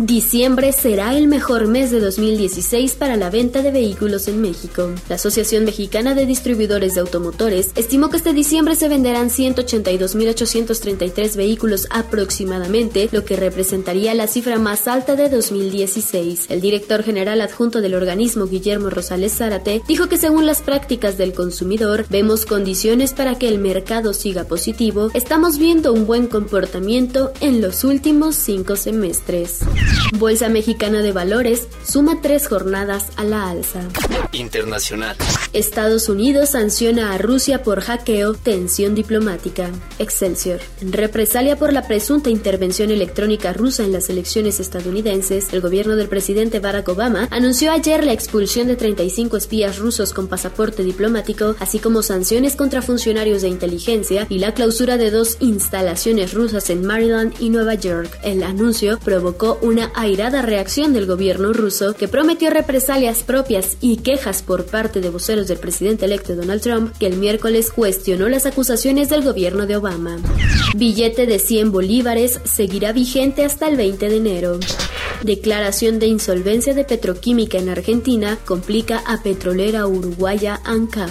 Diciembre 0.00 0.72
será 0.72 1.16
el 1.16 1.28
mejor 1.28 1.68
mes 1.68 1.92
de 1.92 2.00
2016 2.00 2.96
para 2.96 3.16
la 3.16 3.30
venta 3.30 3.62
de 3.62 3.70
vehículos 3.70 4.26
en 4.26 4.40
México. 4.40 4.90
La 5.08 5.14
Asociación 5.14 5.64
Mexicana 5.64 6.16
de 6.16 6.26
Distribuidores 6.26 6.94
de 6.94 7.00
Automotores 7.00 7.70
estimó 7.76 8.10
que 8.10 8.16
este 8.16 8.32
diciembre 8.32 8.74
se 8.74 8.88
venderán 8.88 9.30
182.833 9.30 11.36
vehículos 11.36 11.86
aproximadamente, 11.90 13.08
lo 13.12 13.24
que 13.24 13.36
representaría 13.36 14.14
la 14.14 14.26
cifra 14.26 14.58
más 14.58 14.88
alta 14.88 15.14
de 15.14 15.28
2016. 15.28 16.46
El 16.48 16.60
director 16.60 17.04
general 17.04 17.40
adjunto 17.40 17.80
del 17.80 17.94
organismo, 17.94 18.46
Guillermo 18.46 18.90
Rosales 18.90 19.36
Zárate, 19.36 19.80
dijo 19.86 20.08
que 20.08 20.18
según 20.18 20.44
las 20.44 20.60
prácticas 20.60 21.18
del 21.18 21.34
consumidor, 21.34 22.04
vemos 22.10 22.46
condiciones 22.46 23.12
para 23.12 23.38
que 23.38 23.46
el 23.46 23.60
mercado 23.60 24.12
siga 24.12 24.42
positivo. 24.42 25.12
Estamos 25.14 25.58
viendo 25.58 25.92
un 25.92 26.04
buen 26.04 26.26
comportamiento 26.26 27.30
en 27.40 27.60
los 27.60 27.84
últimos 27.84 28.34
cinco 28.34 28.74
semestres. 28.74 29.60
Bolsa 30.18 30.48
Mexicana 30.48 31.02
de 31.02 31.12
Valores 31.12 31.68
suma 31.84 32.20
tres 32.22 32.46
jornadas 32.48 33.06
a 33.16 33.24
la 33.24 33.50
alza. 33.50 33.80
Internacional. 34.32 35.16
Estados 35.52 36.08
Unidos 36.08 36.50
sanciona 36.50 37.14
a 37.14 37.18
Rusia 37.18 37.62
por 37.62 37.80
hackeo, 37.80 38.34
tensión 38.34 38.94
diplomática. 38.94 39.70
Excelsior. 39.98 40.60
En 40.80 40.92
represalia 40.92 41.56
por 41.56 41.72
la 41.72 41.86
presunta 41.86 42.30
intervención 42.30 42.90
electrónica 42.90 43.52
rusa 43.52 43.84
en 43.84 43.92
las 43.92 44.10
elecciones 44.10 44.60
estadounidenses, 44.60 45.52
el 45.52 45.60
gobierno 45.60 45.96
del 45.96 46.08
presidente 46.08 46.58
Barack 46.58 46.88
Obama 46.88 47.28
anunció 47.30 47.70
ayer 47.72 48.04
la 48.04 48.12
expulsión 48.12 48.66
de 48.66 48.76
35 48.76 49.36
espías 49.36 49.78
rusos 49.78 50.12
con 50.12 50.28
pasaporte 50.28 50.82
diplomático, 50.82 51.54
así 51.60 51.78
como 51.78 52.02
sanciones 52.02 52.56
contra 52.56 52.82
funcionarios 52.82 53.42
de 53.42 53.48
inteligencia 53.48 54.26
y 54.28 54.38
la 54.38 54.54
clausura 54.54 54.96
de 54.96 55.10
dos 55.10 55.36
instalaciones 55.40 56.34
rusas 56.34 56.70
en 56.70 56.84
Maryland 56.84 57.34
y 57.40 57.50
Nueva 57.50 57.74
York. 57.74 58.18
El 58.22 58.42
anuncio 58.42 58.98
provocó 59.04 59.58
una 59.74 59.90
airada 59.96 60.40
reacción 60.40 60.92
del 60.92 61.04
gobierno 61.04 61.52
ruso 61.52 61.96
que 61.96 62.06
prometió 62.06 62.48
represalias 62.48 63.24
propias 63.24 63.76
y 63.80 63.96
quejas 63.96 64.40
por 64.40 64.66
parte 64.66 65.00
de 65.00 65.10
voceros 65.10 65.48
del 65.48 65.58
presidente 65.58 66.04
electo 66.04 66.36
Donald 66.36 66.62
Trump, 66.62 66.96
que 66.96 67.08
el 67.08 67.16
miércoles 67.16 67.72
cuestionó 67.72 68.28
las 68.28 68.46
acusaciones 68.46 69.08
del 69.08 69.24
gobierno 69.24 69.66
de 69.66 69.74
Obama. 69.74 70.18
Billete 70.76 71.26
de 71.26 71.40
100 71.40 71.72
bolívares 71.72 72.40
seguirá 72.44 72.92
vigente 72.92 73.44
hasta 73.44 73.66
el 73.66 73.76
20 73.76 74.08
de 74.08 74.16
enero. 74.16 74.60
Declaración 75.24 75.98
de 75.98 76.06
insolvencia 76.06 76.72
de 76.72 76.84
petroquímica 76.84 77.58
en 77.58 77.68
Argentina 77.68 78.38
complica 78.44 78.98
a 78.98 79.24
petrolera 79.24 79.88
uruguaya 79.88 80.60
ANCAP. 80.62 81.10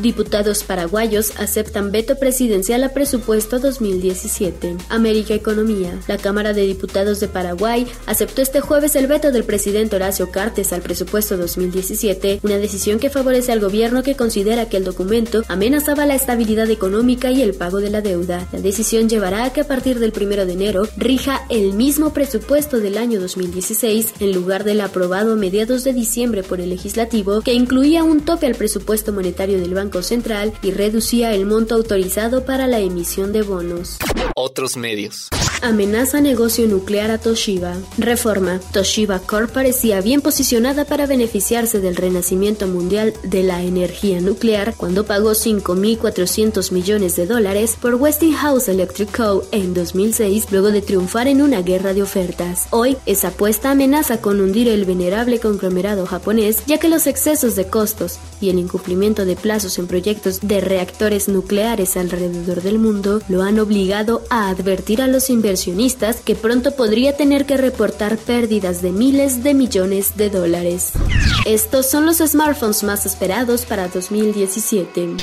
Diputados 0.00 0.62
paraguayos 0.62 1.32
aceptan 1.38 1.90
veto 1.90 2.16
presidencial 2.18 2.84
a 2.84 2.90
presupuesto 2.90 3.58
2017. 3.58 4.76
América 4.90 5.34
Economía. 5.34 5.98
La 6.06 6.18
Cámara 6.18 6.52
de 6.52 6.62
Diputados 6.62 7.18
de 7.18 7.26
Paraguay 7.26 7.86
aceptó 8.06 8.40
este 8.40 8.60
jueves 8.60 8.94
el 8.94 9.08
veto 9.08 9.32
del 9.32 9.42
presidente 9.42 9.96
Horacio 9.96 10.30
Cartes 10.30 10.72
al 10.72 10.82
presupuesto 10.82 11.36
2017, 11.36 12.40
una 12.44 12.58
decisión 12.58 13.00
que 13.00 13.10
favorece 13.10 13.50
al 13.50 13.58
gobierno 13.58 14.04
que 14.04 14.14
considera 14.14 14.68
que 14.68 14.76
el 14.76 14.84
documento 14.84 15.42
amenazaba 15.48 16.06
la 16.06 16.14
estabilidad 16.14 16.70
económica 16.70 17.32
y 17.32 17.42
el 17.42 17.54
pago 17.54 17.80
de 17.80 17.90
la 17.90 18.00
deuda. 18.00 18.46
La 18.52 18.60
decisión 18.60 19.08
llevará 19.08 19.46
a 19.46 19.52
que 19.52 19.62
a 19.62 19.66
partir 19.66 19.98
del 19.98 20.12
1 20.16 20.46
de 20.46 20.52
enero 20.52 20.88
rija 20.96 21.42
el 21.50 21.72
mismo 21.72 22.12
presupuesto 22.12 22.78
del 22.78 22.98
año 22.98 23.20
2016 23.20 24.14
en 24.20 24.32
lugar 24.32 24.62
del 24.62 24.80
aprobado 24.80 25.32
a 25.32 25.36
mediados 25.36 25.82
de 25.82 25.92
diciembre 25.92 26.44
por 26.44 26.60
el 26.60 26.70
legislativo 26.70 27.40
que 27.40 27.54
incluía 27.54 28.04
un 28.04 28.20
tope 28.20 28.46
al 28.46 28.54
presupuesto 28.54 29.12
monetario 29.12 29.57
del 29.60 29.74
Banco 29.74 30.02
Central 30.02 30.52
y 30.62 30.70
reducía 30.70 31.34
el 31.34 31.46
monto 31.46 31.74
autorizado 31.74 32.44
para 32.44 32.66
la 32.66 32.80
emisión 32.80 33.32
de 33.32 33.42
bonos. 33.42 33.98
Otros 34.34 34.76
medios. 34.76 35.28
Amenaza 35.60 36.20
negocio 36.20 36.68
nuclear 36.68 37.10
a 37.10 37.18
Toshiba. 37.18 37.74
Reforma. 37.98 38.60
Toshiba 38.72 39.18
Corp 39.18 39.50
parecía 39.50 40.00
bien 40.00 40.20
posicionada 40.20 40.84
para 40.84 41.06
beneficiarse 41.06 41.80
del 41.80 41.96
renacimiento 41.96 42.68
mundial 42.68 43.12
de 43.24 43.42
la 43.42 43.62
energía 43.62 44.20
nuclear 44.20 44.74
cuando 44.76 45.04
pagó 45.04 45.32
5.400 45.32 46.70
millones 46.70 47.16
de 47.16 47.26
dólares 47.26 47.76
por 47.80 47.96
Westinghouse 47.96 48.68
Electric 48.68 49.16
Co. 49.16 49.44
en 49.50 49.74
2006 49.74 50.46
luego 50.52 50.70
de 50.70 50.80
triunfar 50.80 51.26
en 51.26 51.42
una 51.42 51.62
guerra 51.62 51.92
de 51.92 52.02
ofertas. 52.02 52.68
Hoy, 52.70 52.96
esa 53.04 53.28
apuesta 53.28 53.72
amenaza 53.72 54.20
con 54.20 54.40
hundir 54.40 54.68
el 54.68 54.84
venerable 54.84 55.40
conglomerado 55.40 56.06
japonés 56.06 56.62
ya 56.66 56.78
que 56.78 56.88
los 56.88 57.06
excesos 57.08 57.56
de 57.56 57.66
costos 57.66 58.18
y 58.40 58.50
el 58.50 58.58
incumplimiento 58.60 59.24
de 59.24 59.34
plazos 59.34 59.78
en 59.78 59.88
proyectos 59.88 60.38
de 60.40 60.60
reactores 60.60 61.28
nucleares 61.28 61.96
alrededor 61.96 62.62
del 62.62 62.78
mundo 62.78 63.20
lo 63.28 63.42
han 63.42 63.58
obligado 63.58 64.22
a 64.30 64.48
advertir 64.48 65.02
a 65.02 65.08
los 65.08 65.30
inversionistas 65.48 66.20
que 66.20 66.34
pronto 66.34 66.72
podría 66.72 67.16
tener 67.16 67.46
que 67.46 67.56
reportar 67.56 68.18
pérdidas 68.18 68.82
de 68.82 68.92
miles 68.92 69.42
de 69.42 69.54
millones 69.54 70.14
de 70.18 70.28
dólares. 70.28 70.92
Estos 71.46 71.86
son 71.86 72.04
los 72.04 72.18
smartphones 72.18 72.82
más 72.82 73.06
esperados 73.06 73.64
para 73.64 73.88
2017. 73.88 75.16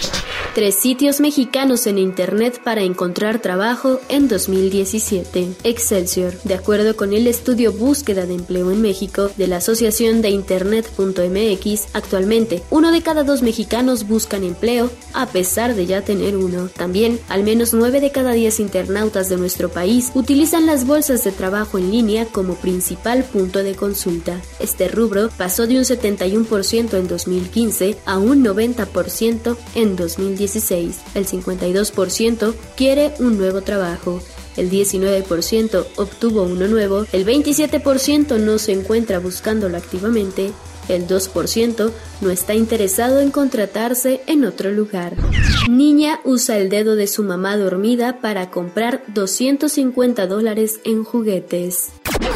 Tres 0.55 0.75
sitios 0.75 1.19
mexicanos 1.19 1.85
en 1.85 1.97
Internet 1.97 2.61
para 2.63 2.81
encontrar 2.81 3.39
trabajo 3.39 3.99
en 4.07 4.27
2017. 4.27 5.49
Excelsior. 5.63 6.33
De 6.43 6.53
acuerdo 6.53 6.95
con 6.95 7.13
el 7.13 7.27
estudio 7.27 7.73
Búsqueda 7.73 8.25
de 8.25 8.35
Empleo 8.35 8.71
en 8.71 8.81
México 8.81 9.29
de 9.35 9.47
la 9.47 9.57
Asociación 9.57 10.21
de 10.21 10.29
Internet.mx, 10.29 11.87
actualmente 11.93 12.63
uno 12.71 12.91
de 12.91 13.01
cada 13.01 13.23
dos 13.23 13.41
mexicanos 13.41 14.07
buscan 14.07 14.43
empleo 14.43 14.89
a 15.13 15.27
pesar 15.27 15.75
de 15.75 15.85
ya 15.85 16.01
tener 16.01 16.37
uno. 16.37 16.69
También, 16.69 17.19
al 17.27 17.43
menos 17.43 17.73
nueve 17.73 17.99
de 17.99 18.11
cada 18.11 18.31
diez 18.31 18.59
internautas 18.59 19.29
de 19.29 19.37
nuestro 19.37 19.69
país 19.69 20.11
utilizan 20.15 20.65
las 20.65 20.87
bolsas 20.87 21.23
de 21.23 21.31
trabajo 21.31 21.77
en 21.77 21.91
línea 21.91 22.25
como 22.25 22.55
principal 22.55 23.23
punto 23.23 23.61
de 23.61 23.75
consulta. 23.75 24.41
Este 24.59 24.87
rubro 24.87 25.29
pasó 25.37 25.67
de 25.67 25.77
un 25.77 25.83
71% 25.83 26.97
en 26.97 27.07
2015 27.07 27.97
a 28.05 28.17
un 28.17 28.43
90% 28.43 29.57
en 29.75 29.95
2016. 29.95 31.01
El 31.13 31.27
52% 31.27 32.55
quiere 32.75 33.13
un 33.19 33.37
nuevo 33.37 33.61
trabajo 33.61 34.21
el 34.57 34.71
19% 34.71 35.85
obtuvo 35.97 36.43
uno 36.43 36.67
nuevo, 36.67 37.05
el 37.11 37.25
27% 37.25 38.39
no 38.39 38.57
se 38.57 38.71
encuentra 38.71 39.19
buscándolo 39.19 39.75
activamente 39.77 40.53
el 40.89 41.07
2% 41.07 41.91
no 42.21 42.29
está 42.29 42.53
interesado 42.53 43.19
en 43.19 43.31
contratarse 43.31 44.21
en 44.27 44.45
otro 44.45 44.71
lugar. 44.71 45.13
Niña 45.69 46.19
usa 46.23 46.57
el 46.57 46.69
dedo 46.69 46.95
de 46.95 47.07
su 47.07 47.23
mamá 47.23 47.57
dormida 47.57 48.21
para 48.21 48.49
comprar 48.49 49.03
250 49.07 50.27
dólares 50.27 50.79
en 50.83 51.03
juguetes. 51.03 51.89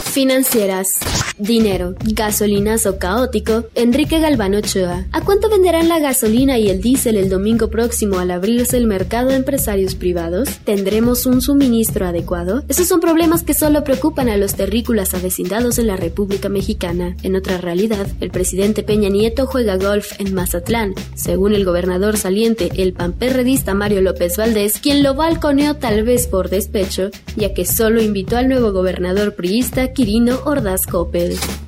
Financieras. 0.03 0.99
Dinero. 1.39 1.95
Gasolinazo 2.03 2.99
caótico. 2.99 3.63
Enrique 3.73 4.19
Galván 4.19 4.55
Ochoa. 4.55 5.05
¿A 5.13 5.21
cuánto 5.21 5.49
venderán 5.49 5.87
la 5.87 5.99
gasolina 5.99 6.57
y 6.57 6.69
el 6.69 6.81
diésel 6.81 7.15
el 7.15 7.29
domingo 7.29 7.69
próximo 7.69 8.19
al 8.19 8.31
abrirse 8.31 8.75
el 8.75 8.87
mercado 8.87 9.29
a 9.29 9.35
empresarios 9.35 9.95
privados? 9.95 10.49
¿Tendremos 10.65 11.25
un 11.25 11.41
suministro 11.41 12.05
adecuado? 12.05 12.63
Esos 12.67 12.87
son 12.87 12.99
problemas 12.99 13.43
que 13.43 13.53
solo 13.53 13.85
preocupan 13.85 14.27
a 14.27 14.35
los 14.35 14.55
terrícolas 14.55 15.13
avecindados 15.13 15.79
en 15.79 15.87
la 15.87 15.95
República 15.95 16.49
Mexicana. 16.49 17.15
En 17.23 17.37
otra 17.37 17.57
realidad, 17.57 18.05
el 18.19 18.31
presidente 18.31 18.83
Peña 18.83 19.09
Nieto 19.09 19.47
juega 19.47 19.77
golf 19.77 20.19
en 20.19 20.33
Mazatlán, 20.33 20.93
según 21.15 21.53
el 21.53 21.63
gobernador 21.63 22.17
saliente, 22.17 22.69
el 22.75 22.91
panperredista 22.91 23.73
Mario 23.73 24.01
López 24.01 24.35
Valdés, 24.35 24.79
quien 24.79 25.03
lo 25.03 25.15
balconeó 25.15 25.77
tal 25.77 26.03
vez 26.03 26.27
por 26.27 26.49
despecho, 26.49 27.11
ya 27.37 27.53
que 27.53 27.65
solo 27.65 28.01
invitó 28.01 28.35
al 28.35 28.49
nuevo 28.49 28.73
gobernador 28.73 29.35
priista 29.35 29.93
Quirino 29.93 30.41
Ordaz 30.43 30.85
Bye. 31.29 31.58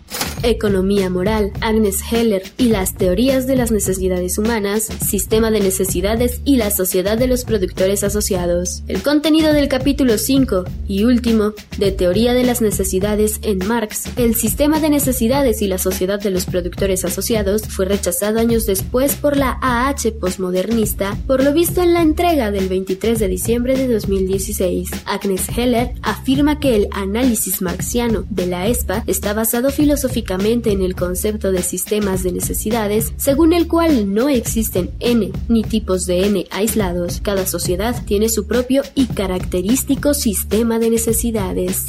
Economía 0.44 1.10
moral, 1.10 1.52
Agnes 1.62 2.00
Heller 2.12 2.42
y 2.58 2.70
las 2.70 2.96
teorías 2.96 3.46
de 3.46 3.56
las 3.56 3.72
necesidades 3.72 4.40
humanas, 4.40 4.90
sistema 5.08 5.52
de 5.52 5.60
necesidades 5.60 6.42
y 6.46 6.56
la 6.56 6.72
sociedad 6.72 7.18
de 7.18 7.28
los 7.28 7.46
productores 7.46 8.04
asociados. 8.04 8.82
El 8.88 9.04
contenido 9.04 9.54
del 9.54 9.68
capítulo 9.68 10.18
5 10.18 10.64
y 10.88 11.04
último 11.04 11.54
de 11.78 11.92
Teoría 11.92 12.34
de 12.34 12.44
las 12.44 12.62
necesidades 12.62 13.40
en 13.44 13.60
Marx, 13.68 14.06
el 14.18 14.34
sistema 14.34 14.80
de 14.80 14.90
necesidades 14.90 15.62
y 15.62 15.68
la 15.68 15.78
sociedad 15.78 16.20
de 16.20 16.32
los 16.32 16.46
productores 16.46 17.06
asociados 17.06 17.68
fue 17.68 17.86
rechazado 17.86 18.40
años 18.40 18.66
después 18.66 19.16
por 19.16 19.38
la 19.38 19.60
AH 19.62 20.12
postmodernista, 20.20 21.18
por 21.28 21.44
lo 21.44 21.54
visto 21.54 21.84
en 21.84 21.94
la 21.94 22.02
entrega 22.02 22.50
del 22.50 22.68
23 22.68 23.20
de 23.20 23.28
diciembre 23.28 23.78
de 23.78 23.88
2016. 23.88 24.90
Agnes 25.06 25.48
Heller 25.56 25.94
afirma 26.02 26.60
que 26.60 26.76
el 26.76 26.88
análisis 26.92 27.62
marxiano 27.62 28.26
de 28.30 28.48
la 28.48 28.68
ESPA 28.68 29.04
está 29.06 29.34
basado 29.34 29.70
filosóficamente 29.70 30.31
en 30.32 30.82
el 30.82 30.96
concepto 30.96 31.52
de 31.52 31.62
sistemas 31.62 32.24
de 32.24 32.32
necesidades, 32.32 33.14
según 33.18 33.54
el 33.54 33.68
cual 33.68 34.14
no 34.14 34.30
existen 34.30 34.92
n 35.00 35.32
ni 35.50 35.64
tipos 35.64 36.06
de 36.06 36.26
n 36.26 36.48
aislados. 36.52 37.20
Cada 37.22 37.46
sociedad 37.46 38.02
tiene 38.06 38.30
su 38.30 38.48
propio 38.48 38.84
y 38.96 39.08
característico 39.08 40.14
sistema 40.14 40.80
de 40.80 40.90
necesidades. 40.90 41.86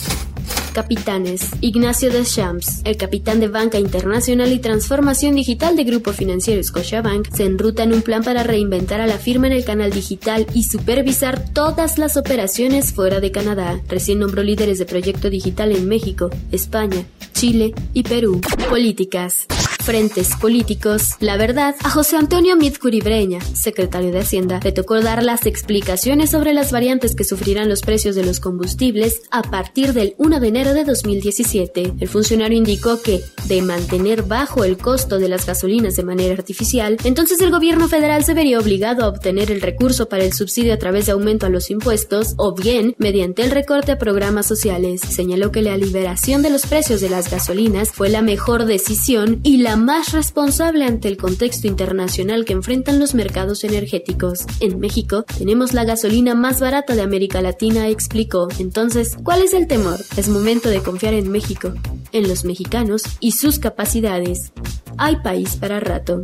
Capitanes. 0.73 1.51
Ignacio 1.61 2.11
Deschamps, 2.11 2.83
el 2.85 2.97
capitán 2.97 3.41
de 3.41 3.49
Banca 3.49 3.79
Internacional 3.79 4.53
y 4.53 4.59
Transformación 4.59 5.35
Digital 5.35 5.77
de 5.77 5.85
Grupo 5.85 6.13
Financiero 6.13 6.63
Scotiabank, 6.63 7.33
se 7.33 7.45
enruta 7.45 7.83
en 7.85 7.93
un 7.93 8.03
plan 8.03 8.25
para 8.25 8.43
reinventar 8.43 9.01
a 9.01 9.07
la 9.07 9.19
firma 9.19 9.47
en 9.47 9.53
el 9.53 9.65
canal 9.65 9.93
digital 9.93 10.47
y 10.55 10.65
supervisar 10.65 11.53
todas 11.53 11.99
las 11.99 12.17
operaciones 12.17 12.93
fuera 12.93 13.21
de 13.21 13.31
Canadá. 13.31 13.81
Recién 13.89 14.19
nombró 14.19 14.43
líderes 14.43 14.79
de 14.79 14.87
proyecto 14.87 15.31
digital 15.31 15.73
en 15.73 15.89
México, 15.89 16.31
España, 16.51 17.05
Chile 17.33 17.75
y 17.93 18.03
Perú. 18.03 18.41
Políticas 18.69 19.47
frentes 19.83 20.37
políticos. 20.37 21.17
La 21.21 21.37
verdad, 21.37 21.75
a 21.83 21.91
José 21.91 22.17
Antonio 22.17 22.57
Midcuribreña, 22.57 23.41
secretario 23.41 24.13
de 24.13 24.21
Hacienda, 24.21 24.61
le 24.63 24.73
tocó 24.73 25.01
dar 25.01 25.23
las 25.23 25.47
explicaciones 25.47 26.31
sobre 26.31 26.55
las 26.55 26.73
variantes 26.73 27.15
que 27.15 27.25
sufrirán 27.25 27.69
los 27.69 27.83
precios 27.83 28.15
de 28.15 28.25
los 28.25 28.41
combustibles 28.41 29.23
a 29.31 29.43
partir 29.43 29.93
del 29.93 30.15
1 30.19 30.41
de 30.41 30.49
enero 30.49 30.75
de 30.75 30.85
2017. 30.85 31.95
El 31.99 32.09
funcionario 32.09 32.57
indicó 32.57 33.03
que, 33.03 33.23
de 33.47 33.63
mantener 33.63 34.23
bajo 34.23 34.65
el 34.65 34.79
costo 34.79 35.19
de 35.19 35.29
las 35.29 35.47
gasolinas 35.47 35.97
de 35.97 36.05
manera 36.05 36.35
artificial, 36.35 36.97
entonces 37.05 37.41
el 37.41 37.51
gobierno 37.51 37.89
federal 37.89 38.25
se 38.25 38.35
vería 38.35 38.59
obligado 38.59 39.05
a 39.05 39.09
obtener 39.09 39.51
el 39.51 39.61
recurso 39.61 40.09
para 40.09 40.25
el 40.25 40.33
subsidio 40.33 40.73
a 40.73 40.79
través 40.79 41.07
de 41.07 41.13
aumento 41.13 41.47
a 41.47 41.51
los 41.51 41.71
impuestos 41.71 42.35
o 42.37 42.55
bien 42.55 42.95
mediante 42.99 43.43
el 43.43 43.51
recorte 43.51 43.93
a 43.93 43.99
programas 43.99 44.47
sociales. 44.47 45.01
Señaló 45.01 45.51
que 45.51 45.63
la 45.63 45.77
liberación 45.77 46.43
de 46.43 46.51
los 46.51 46.67
precios 46.67 47.01
de 47.01 47.11
las 47.11 47.31
gasolinas 47.31 47.91
fue 47.91 48.09
la 48.09 48.23
mejor 48.23 48.65
decisión 48.65 49.41
y 49.43 49.59
la 49.59 49.72
más 49.77 50.13
responsable 50.13 50.85
ante 50.85 51.09
el 51.09 51.17
contexto 51.17 51.67
internacional 51.67 52.45
que 52.45 52.53
enfrentan 52.53 52.99
los 52.99 53.15
mercados 53.15 53.65
energéticos. 53.65 54.47
En 54.61 54.81
México 54.81 55.25
tenemos 55.37 55.73
la 55.73 55.85
gasolina 55.85 56.35
más 56.35 56.61
barata 56.61 56.95
de 56.95 57.03
América 57.03 57.43
Latina, 57.43 57.89
explicó. 57.89 58.49
Entonces, 58.59 59.17
¿cuál 59.23 59.43
es 59.43 59.55
el 59.55 59.67
temor? 59.67 60.01
Es 60.17 60.29
momento 60.29 60.69
de 60.69 60.83
confiar 60.83 61.15
en 61.15 61.31
México, 61.31 61.73
en 62.13 62.29
los 62.29 62.45
mexicanos 62.45 63.03
y 63.21 63.33
sus 63.33 63.59
capacidades 63.59 64.53
hay 64.99 65.17
país 65.17 65.57
para 65.57 65.81
rato. 65.81 66.23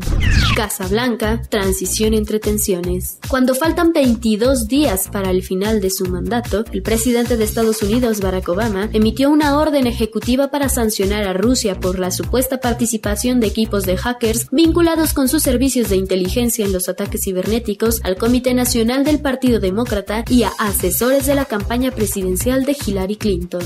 Casa 0.57 0.89
Blanca, 0.89 1.41
transición 1.49 2.15
entre 2.15 2.41
tensiones. 2.41 3.19
Cuando 3.29 3.55
faltan 3.55 3.93
22 3.93 4.69
días 4.69 5.09
para 5.11 5.31
el 5.31 5.43
final 5.43 5.81
de 5.81 5.91
su 5.91 6.07
mandato, 6.07 6.65
el 6.73 6.83
presidente 6.83 7.37
de 7.37 7.45
Estados 7.45 7.83
Unidos, 7.83 8.21
Barack 8.21 8.49
Obama, 8.49 8.89
emitió 8.93 9.31
una 9.31 9.59
orden 9.59 9.87
ejecutiva 9.87 10.51
para 10.51 10.69
sancionar 10.69 11.25
a 11.25 11.33
Rusia 11.33 11.79
por 11.79 11.99
la 11.99 12.11
supuesta 12.11 12.61
participación 12.61 13.41
de 13.41 13.47
equipos 13.47 13.85
de 13.85 13.97
hackers 13.97 14.49
vinculados 14.51 15.13
con 15.13 15.29
sus 15.29 15.43
servicios 15.43 15.89
de 15.89 15.97
inteligencia 15.97 16.65
en 16.65 16.73
los 16.73 16.89
ataques 16.89 17.23
cibernéticos 17.23 18.01
al 18.05 18.17
Comité 18.17 18.55
Nacional 18.55 19.05
del 19.05 19.21
Partido 19.21 19.61
Demócrata 19.61 20.25
y 20.29 20.43
a 20.43 20.51
asesores 20.59 21.27
de 21.27 21.35
la 21.35 21.45
campaña 21.45 21.91
presidencial 21.91 22.65
de 22.65 22.77
Hillary 22.85 23.17
Clinton. 23.17 23.63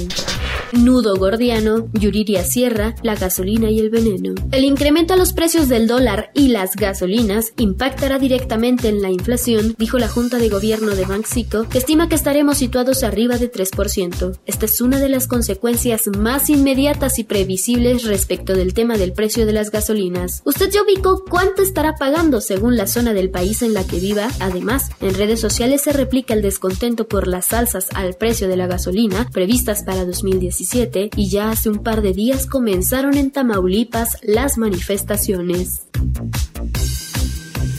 Nudo 0.72 1.16
Gordiano, 1.16 1.88
Yuriria 1.92 2.44
Sierra, 2.44 2.94
la 3.02 3.14
gasolina 3.14 3.70
y 3.70 3.78
el 3.78 3.90
veneno. 3.90 4.34
El 4.52 4.64
a 4.92 5.16
los 5.16 5.32
precios 5.32 5.68
del 5.68 5.86
dólar 5.86 6.30
y 6.34 6.48
las 6.48 6.76
gasolinas 6.76 7.54
impactará 7.56 8.18
directamente 8.18 8.88
en 8.88 9.00
la 9.00 9.10
inflación, 9.10 9.74
dijo 9.78 9.98
la 9.98 10.06
Junta 10.06 10.38
de 10.38 10.50
Gobierno 10.50 10.94
de 10.94 11.06
Banxico, 11.06 11.66
que 11.68 11.78
estima 11.78 12.08
que 12.08 12.14
estaremos 12.14 12.58
situados 12.58 13.02
arriba 13.02 13.38
de 13.38 13.50
3%. 13.50 14.38
Esta 14.44 14.66
es 14.66 14.80
una 14.82 15.00
de 15.00 15.08
las 15.08 15.26
consecuencias 15.26 16.06
más 16.06 16.50
inmediatas 16.50 17.18
y 17.18 17.24
previsibles 17.24 18.04
respecto 18.04 18.54
del 18.54 18.74
tema 18.74 18.98
del 18.98 19.12
precio 19.12 19.46
de 19.46 19.54
las 19.54 19.70
gasolinas. 19.70 20.42
¿Usted 20.44 20.70
ya 20.70 20.82
ubicó 20.82 21.24
cuánto 21.28 21.62
estará 21.62 21.94
pagando 21.94 22.40
según 22.40 22.76
la 22.76 22.86
zona 22.86 23.14
del 23.14 23.30
país 23.30 23.62
en 23.62 23.72
la 23.72 23.84
que 23.84 23.98
viva? 23.98 24.28
Además, 24.40 24.90
en 25.00 25.14
redes 25.14 25.40
sociales 25.40 25.80
se 25.80 25.92
replica 25.92 26.34
el 26.34 26.42
descontento 26.42 27.08
por 27.08 27.26
las 27.26 27.52
alzas 27.54 27.88
al 27.94 28.14
precio 28.14 28.46
de 28.46 28.58
la 28.58 28.66
gasolina 28.66 29.26
previstas 29.32 29.82
para 29.84 30.04
2017 30.04 31.10
y 31.16 31.30
ya 31.30 31.50
hace 31.50 31.70
un 31.70 31.82
par 31.82 32.02
de 32.02 32.12
días 32.12 32.46
comenzaron 32.46 33.16
en 33.16 33.30
Tamaulipas 33.30 34.18
las 34.22 34.58
manifestaciones. 34.82 35.86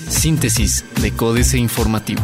Síntesis 0.09 0.85
de 1.01 1.11
Códice 1.11 1.57
Informativo. 1.57 2.21